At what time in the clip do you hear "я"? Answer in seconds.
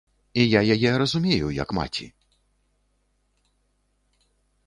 0.43-0.61